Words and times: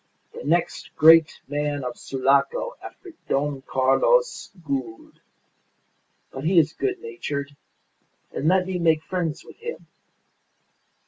The 0.33 0.43
next 0.43 0.95
great 0.95 1.41
man 1.47 1.83
of 1.83 1.95
Sulaco 1.95 2.73
after 2.81 3.11
Don 3.29 3.61
Carlos 3.67 4.49
Gould. 4.65 5.19
But 6.31 6.43
he 6.43 6.57
is 6.57 6.73
good 6.73 6.99
natured, 7.03 7.55
and 8.31 8.47
let 8.47 8.65
me 8.65 8.79
make 8.79 9.03
friends 9.03 9.43
with 9.45 9.57
him." 9.57 9.85